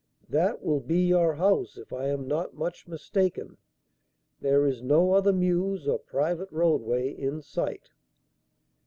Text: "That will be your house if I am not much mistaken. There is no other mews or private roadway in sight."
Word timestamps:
"That 0.27 0.63
will 0.63 0.79
be 0.79 0.97
your 1.05 1.35
house 1.35 1.77
if 1.77 1.93
I 1.93 2.07
am 2.07 2.27
not 2.27 2.55
much 2.55 2.87
mistaken. 2.87 3.57
There 4.39 4.65
is 4.65 4.81
no 4.81 5.11
other 5.13 5.31
mews 5.31 5.87
or 5.87 5.99
private 5.99 6.51
roadway 6.51 7.09
in 7.11 7.43
sight." 7.43 7.91